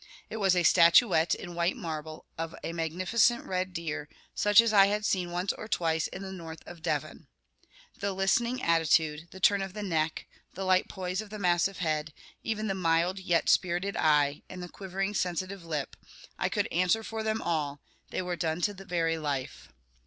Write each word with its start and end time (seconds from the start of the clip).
It 0.31 0.37
was 0.37 0.55
a 0.55 0.63
statuette 0.63 1.35
in 1.35 1.53
white 1.53 1.77
marble 1.77 2.25
of 2.35 2.55
a 2.63 2.73
magnificent 2.73 3.45
red 3.45 3.71
deer, 3.71 4.09
such 4.33 4.59
as 4.59 4.73
I 4.73 4.87
had 4.87 5.05
seen 5.05 5.29
once 5.29 5.53
or 5.53 5.67
twice 5.67 6.07
in 6.07 6.23
the 6.23 6.31
north 6.31 6.63
of 6.65 6.81
Devon. 6.81 7.27
The 7.99 8.11
listening 8.11 8.63
attitude, 8.63 9.27
the 9.29 9.39
turn 9.39 9.61
of 9.61 9.75
the 9.75 9.83
neck, 9.83 10.25
the 10.55 10.63
light 10.65 10.89
poise 10.89 11.21
of 11.21 11.29
the 11.29 11.37
massive 11.37 11.77
head, 11.77 12.13
even 12.43 12.65
the 12.65 12.73
mild, 12.73 13.19
yet 13.19 13.47
spirited 13.47 13.95
eye, 13.95 14.41
and 14.49 14.63
the 14.63 14.69
quivering 14.69 15.13
sensitive 15.13 15.63
lip, 15.63 15.95
I 16.35 16.49
could 16.49 16.67
answer 16.71 17.03
for 17.03 17.21
them 17.21 17.39
all, 17.39 17.79
they 18.09 18.23
were 18.23 18.35
done 18.35 18.59
to 18.61 18.73
the 18.73 18.85
very 18.85 19.19
life. 19.19 19.71